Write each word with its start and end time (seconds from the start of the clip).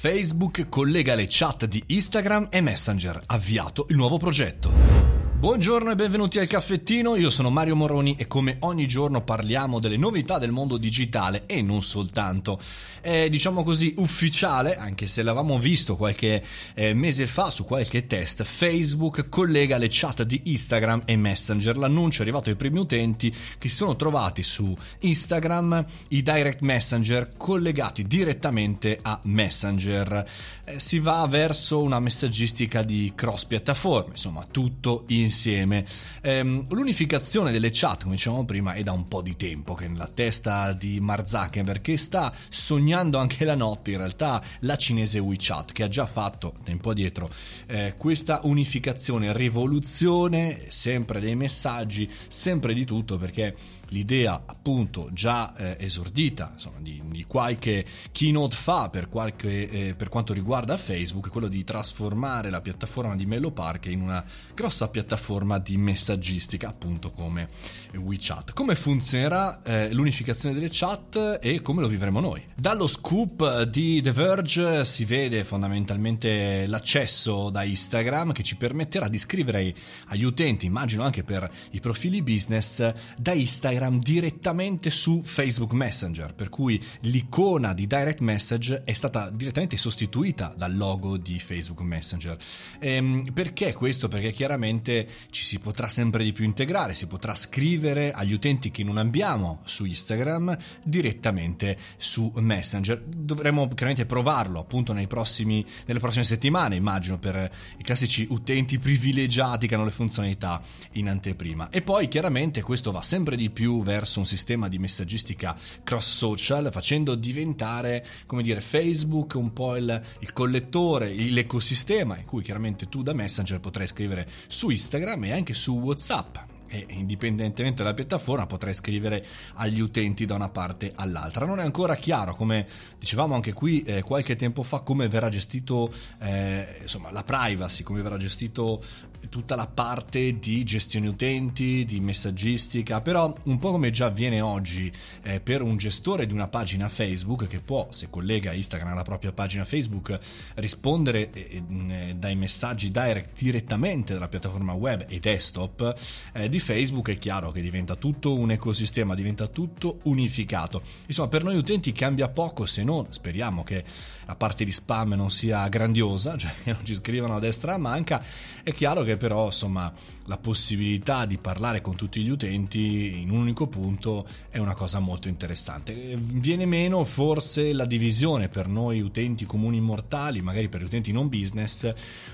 Facebook 0.00 0.68
collega 0.68 1.16
le 1.16 1.26
chat 1.28 1.64
di 1.64 1.82
Instagram 1.86 2.46
e 2.52 2.60
Messenger, 2.60 3.20
avviato 3.26 3.86
il 3.88 3.96
nuovo 3.96 4.16
progetto. 4.16 4.97
Buongiorno 5.38 5.92
e 5.92 5.94
benvenuti 5.94 6.40
al 6.40 6.48
caffettino, 6.48 7.14
io 7.14 7.30
sono 7.30 7.48
Mario 7.48 7.76
Moroni 7.76 8.16
e 8.18 8.26
come 8.26 8.56
ogni 8.62 8.88
giorno 8.88 9.22
parliamo 9.22 9.78
delle 9.78 9.96
novità 9.96 10.36
del 10.36 10.50
mondo 10.50 10.78
digitale 10.78 11.44
e 11.46 11.62
non 11.62 11.80
soltanto. 11.80 12.58
È 13.00 13.28
diciamo 13.28 13.62
così 13.62 13.94
ufficiale, 13.98 14.74
anche 14.74 15.06
se 15.06 15.22
l'avevamo 15.22 15.60
visto 15.60 15.94
qualche 15.94 16.42
eh, 16.74 16.92
mese 16.92 17.28
fa 17.28 17.50
su 17.50 17.64
qualche 17.64 18.08
test, 18.08 18.42
Facebook 18.42 19.28
collega 19.28 19.78
le 19.78 19.86
chat 19.88 20.24
di 20.24 20.40
Instagram 20.46 21.02
e 21.04 21.16
Messenger. 21.16 21.76
L'annuncio 21.76 22.18
è 22.18 22.22
arrivato 22.22 22.50
ai 22.50 22.56
primi 22.56 22.80
utenti 22.80 23.30
che 23.30 23.68
si 23.68 23.76
sono 23.76 23.94
trovati 23.94 24.42
su 24.42 24.76
Instagram 25.02 25.84
i 26.08 26.22
direct 26.24 26.62
messenger 26.62 27.30
collegati 27.36 28.08
direttamente 28.08 28.98
a 29.00 29.20
Messenger. 29.22 30.28
Eh, 30.64 30.80
si 30.80 30.98
va 30.98 31.24
verso 31.28 31.80
una 31.80 32.00
messaggistica 32.00 32.82
di 32.82 33.12
cross 33.14 33.44
piattaforme, 33.44 34.10
insomma 34.10 34.44
tutto 34.50 35.04
in 35.06 35.26
insieme. 35.28 35.84
Ehm, 36.22 36.66
l'unificazione 36.70 37.52
delle 37.52 37.70
chat, 37.72 38.02
come 38.02 38.16
dicevamo 38.16 38.44
prima, 38.44 38.72
è 38.72 38.82
da 38.82 38.92
un 38.92 39.06
po' 39.06 39.22
di 39.22 39.36
tempo 39.36 39.74
che 39.74 39.84
è 39.84 39.88
nella 39.88 40.08
testa 40.08 40.72
di 40.72 40.98
Mark 41.00 41.28
Zuckerberg 41.28 41.80
che 41.80 41.96
sta 41.96 42.32
sognando 42.48 43.18
anche 43.18 43.44
la 43.44 43.54
notte, 43.54 43.92
in 43.92 43.98
realtà 43.98 44.42
la 44.60 44.76
cinese 44.76 45.18
WeChat 45.18 45.72
che 45.72 45.84
ha 45.84 45.88
già 45.88 46.06
fatto 46.06 46.54
tempo 46.64 46.90
addietro 46.90 47.30
eh, 47.66 47.94
questa 47.96 48.40
unificazione, 48.42 49.32
rivoluzione 49.32 50.66
sempre 50.68 51.20
dei 51.20 51.36
messaggi, 51.36 52.10
sempre 52.28 52.74
di 52.74 52.84
tutto 52.84 53.18
perché 53.18 53.54
l'idea 53.88 54.42
appunto 54.44 55.08
già 55.12 55.54
eh, 55.54 55.76
esordita 55.80 56.50
insomma, 56.52 56.78
di, 56.80 57.00
di, 57.06 57.24
qualche 57.24 57.84
keynote 58.12 58.54
fa 58.54 58.90
per, 58.90 59.08
qualche, 59.08 59.68
eh, 59.68 59.94
per 59.94 60.08
quanto 60.08 60.32
riguarda 60.32 60.76
Facebook 60.76 61.30
quello 61.30 61.48
di 61.48 61.64
trasformare 61.64 62.50
la 62.50 62.60
piattaforma 62.60 63.16
di 63.16 63.24
Mello 63.24 63.50
Park 63.50 63.86
in 63.86 64.02
una 64.02 64.22
grossa 64.54 64.88
piattaforma 64.88 65.17
di 65.58 65.76
messaggistica 65.76 66.68
appunto 66.68 67.10
come 67.10 67.48
WeChat 67.94 68.52
come 68.52 68.74
funzionerà 68.74 69.62
eh, 69.62 69.92
l'unificazione 69.92 70.54
delle 70.54 70.68
chat 70.70 71.38
e 71.42 71.60
come 71.62 71.80
lo 71.80 71.88
vivremo 71.88 72.20
noi 72.20 72.42
dallo 72.54 72.86
scoop 72.86 73.62
di 73.64 74.00
The 74.00 74.12
Verge 74.12 74.84
si 74.84 75.04
vede 75.04 75.44
fondamentalmente 75.44 76.66
l'accesso 76.66 77.50
da 77.50 77.62
Instagram 77.62 78.32
che 78.32 78.42
ci 78.42 78.56
permetterà 78.56 79.08
di 79.08 79.18
scrivere 79.18 79.74
agli 80.06 80.24
utenti 80.24 80.66
immagino 80.66 81.02
anche 81.02 81.22
per 81.22 81.50
i 81.70 81.80
profili 81.80 82.22
business 82.22 82.92
da 83.16 83.32
Instagram 83.32 84.00
direttamente 84.00 84.90
su 84.90 85.22
Facebook 85.22 85.72
Messenger, 85.72 86.34
per 86.34 86.48
cui 86.48 86.82
l'icona 87.00 87.72
di 87.72 87.86
direct 87.86 88.20
message 88.20 88.82
è 88.84 88.92
stata 88.92 89.30
direttamente 89.30 89.76
sostituita 89.76 90.54
dal 90.56 90.76
logo 90.76 91.16
di 91.16 91.38
Facebook 91.38 91.80
Messenger. 91.80 92.36
Ehm, 92.78 93.32
perché 93.32 93.72
questo? 93.72 94.08
Perché 94.08 94.32
chiaramente 94.32 95.07
ci 95.30 95.44
si 95.44 95.58
potrà 95.58 95.88
sempre 95.88 96.24
di 96.24 96.32
più 96.32 96.44
integrare, 96.44 96.94
si 96.94 97.06
potrà 97.06 97.34
scrivere 97.34 98.10
agli 98.10 98.32
utenti 98.32 98.70
che 98.70 98.82
non 98.82 98.98
abbiamo 98.98 99.60
su 99.64 99.84
Instagram 99.84 100.56
direttamente 100.82 101.76
su 101.96 102.32
Messenger. 102.36 103.00
Dovremo 103.00 103.68
chiaramente 103.68 104.06
provarlo 104.06 104.58
appunto 104.58 104.96
prossimi, 105.06 105.64
nelle 105.86 106.00
prossime 106.00 106.24
settimane, 106.24 106.74
immagino, 106.74 107.18
per 107.18 107.50
i 107.76 107.82
classici 107.82 108.26
utenti 108.30 108.78
privilegiati 108.78 109.66
che 109.66 109.74
hanno 109.74 109.84
le 109.84 109.90
funzionalità 109.90 110.60
in 110.92 111.08
anteprima. 111.08 111.68
E 111.70 111.82
poi 111.82 112.08
chiaramente 112.08 112.62
questo 112.62 112.90
va 112.90 113.02
sempre 113.02 113.36
di 113.36 113.50
più 113.50 113.68
più 113.68 113.82
verso 113.82 114.18
un 114.18 114.26
sistema 114.26 114.66
di 114.68 114.78
messaggistica 114.78 115.54
cross 115.84 116.08
social, 116.08 116.70
facendo 116.72 117.14
diventare, 117.14 118.06
come 118.24 118.42
dire, 118.42 118.62
Facebook 118.62 119.34
un 119.34 119.52
po' 119.52 119.76
il, 119.76 120.02
il 120.20 120.32
collettore, 120.32 121.12
l'ecosistema 121.12 122.16
in 122.16 122.24
cui 122.24 122.42
chiaramente 122.42 122.88
tu 122.88 123.02
da 123.02 123.12
Messenger 123.12 123.60
potrai 123.60 123.86
scrivere 123.86 124.26
su 124.46 124.70
Instagram 124.70 124.97
e 125.24 125.32
anche 125.32 125.54
su 125.54 125.78
WhatsApp 125.78 126.36
e 126.68 126.86
indipendentemente 126.90 127.82
dalla 127.82 127.94
piattaforma 127.94 128.46
potrai 128.46 128.74
scrivere 128.74 129.24
agli 129.54 129.80
utenti 129.80 130.24
da 130.24 130.34
una 130.34 130.48
parte 130.48 130.92
all'altra. 130.94 131.46
Non 131.46 131.58
è 131.58 131.62
ancora 131.62 131.96
chiaro, 131.96 132.34
come 132.34 132.66
dicevamo 132.98 133.34
anche 133.34 133.52
qui 133.52 133.82
eh, 133.82 134.02
qualche 134.02 134.36
tempo 134.36 134.62
fa, 134.62 134.80
come 134.80 135.08
verrà 135.08 135.28
gestito 135.28 135.92
eh, 136.20 136.78
insomma, 136.82 137.10
la 137.10 137.24
privacy, 137.24 137.82
come 137.82 138.02
verrà 138.02 138.16
gestito 138.16 138.82
tutta 139.28 139.56
la 139.56 139.66
parte 139.66 140.38
di 140.38 140.64
gestione 140.64 141.08
utenti, 141.08 141.84
di 141.84 142.00
messaggistica, 142.00 143.00
però 143.00 143.34
un 143.44 143.58
po' 143.58 143.72
come 143.72 143.90
già 143.90 144.06
avviene 144.06 144.40
oggi 144.40 144.90
eh, 145.22 145.40
per 145.40 145.62
un 145.62 145.76
gestore 145.76 146.26
di 146.26 146.32
una 146.32 146.48
pagina 146.48 146.88
Facebook 146.88 147.46
che 147.46 147.60
può, 147.60 147.88
se 147.90 148.08
collega 148.10 148.52
Instagram 148.52 148.92
alla 148.92 149.02
propria 149.02 149.32
pagina 149.32 149.64
Facebook, 149.64 150.18
rispondere 150.54 151.30
eh, 151.32 151.62
eh, 151.88 152.14
dai 152.16 152.36
messaggi 152.36 152.90
direct 152.90 153.38
direttamente 153.38 154.14
dalla 154.14 154.28
piattaforma 154.28 154.72
web 154.72 155.04
e 155.08 155.18
desktop 155.18 155.94
eh, 156.32 156.48
di 156.58 156.64
Facebook, 156.64 157.10
è 157.10 157.18
chiaro 157.18 157.52
che 157.52 157.60
diventa 157.60 157.94
tutto 157.94 158.34
un 158.34 158.50
ecosistema, 158.50 159.14
diventa 159.14 159.46
tutto 159.46 159.98
unificato. 160.04 160.82
Insomma, 161.06 161.28
per 161.28 161.44
noi 161.44 161.56
utenti 161.56 161.92
cambia 161.92 162.28
poco 162.28 162.66
se 162.66 162.82
non, 162.82 163.06
speriamo 163.10 163.62
che 163.62 163.84
la 164.26 164.34
parte 164.34 164.64
di 164.64 164.72
spam 164.72 165.14
non 165.14 165.30
sia 165.30 165.66
grandiosa, 165.68 166.36
cioè 166.36 166.52
che 166.62 166.72
non 166.72 166.84
ci 166.84 166.94
scrivano 166.94 167.36
a 167.36 167.38
destra 167.38 167.74
a 167.74 167.78
manca, 167.78 168.22
è 168.62 168.74
chiaro 168.74 169.02
che 169.02 169.16
però 169.16 169.46
insomma 169.46 169.90
la 170.26 170.36
possibilità 170.36 171.24
di 171.24 171.38
parlare 171.38 171.80
con 171.80 171.96
tutti 171.96 172.20
gli 172.20 172.28
utenti 172.28 173.20
in 173.22 173.30
un 173.30 173.38
unico 173.38 173.68
punto 173.68 174.26
è 174.50 174.58
una 174.58 174.74
cosa 174.74 174.98
molto 174.98 175.28
interessante. 175.28 176.16
Viene 176.18 176.66
meno 176.66 177.04
forse 177.04 177.72
la 177.72 177.86
divisione 177.86 178.48
per 178.48 178.68
noi 178.68 179.00
utenti 179.00 179.46
comuni 179.46 179.80
mortali, 179.80 180.42
magari 180.42 180.68
per 180.68 180.82
gli 180.82 180.84
utenti 180.84 181.10
non 181.10 181.28
business, 181.28 181.90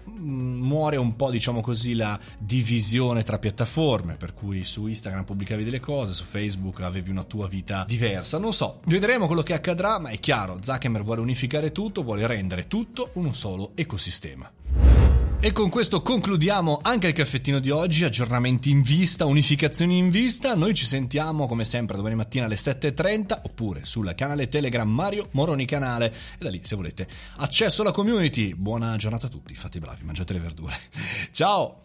muore 0.07 0.97
un 0.97 1.15
po' 1.15 1.31
diciamo 1.31 1.61
così 1.61 1.95
la 1.95 2.19
divisione 2.39 3.23
tra 3.23 3.39
piattaforme, 3.39 4.14
per 4.17 4.35
cui 4.35 4.65
su 4.65 4.87
Instagram 4.87 5.25
pubblicavi 5.25 5.65
delle 5.65 5.81
cose, 5.81 6.13
su 6.13 6.25
Facebook 6.25 6.81
avevi 6.81 7.11
una 7.11 7.25
tua 7.25 7.49
vita 7.49 7.85
diversa. 7.87 8.39
Non 8.39 8.53
so, 8.53 8.81
vedremo 8.87 9.27
quello 9.27 9.43
che 9.43 9.55
accadrà, 9.55 9.99
ma 9.99 10.11
è 10.11 10.19
chiaro, 10.19 10.59
Zuckerberg 10.63 11.05
vuole 11.05 11.21
unificare 11.21 11.73
tutto, 11.73 12.03
vuole 12.03 12.27
rendere 12.27 12.67
tutto 12.67 13.11
un 13.15 13.35
solo 13.35 13.73
ecosistema. 13.75 14.51
E 15.45 15.53
con 15.53 15.69
questo 15.69 16.01
concludiamo 16.01 16.79
anche 16.81 17.09
il 17.09 17.13
caffettino 17.13 17.59
di 17.59 17.69
oggi, 17.69 18.03
aggiornamenti 18.03 18.71
in 18.71 18.81
vista, 18.81 19.27
unificazioni 19.27 19.99
in 19.99 20.09
vista. 20.09 20.55
Noi 20.55 20.73
ci 20.73 20.87
sentiamo 20.87 21.47
come 21.47 21.67
sempre 21.67 21.99
domani 21.99 22.15
mattina 22.15 22.47
alle 22.47 22.55
7.30 22.55 23.41
oppure 23.43 23.85
sul 23.85 24.11
canale 24.17 24.49
Telegram 24.49 24.89
Mario 24.89 25.29
Moroni 25.33 25.67
Canale 25.67 26.07
e 26.39 26.45
da 26.45 26.49
lì 26.49 26.61
se 26.63 26.77
volete 26.77 27.07
accesso 27.37 27.83
alla 27.83 27.93
community. 27.93 28.55
Buona 28.55 28.97
giornata 28.97 29.27
a 29.27 29.31
tutti, 29.31 29.55
fate 29.55 29.81
bravi, 29.81 30.03
mangiate 30.05 30.33
le 30.33 30.39
verdure. 30.39 30.79
Ciao! 31.31 31.84